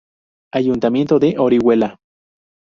[0.51, 1.99] Ayuntamiento de Orihuela.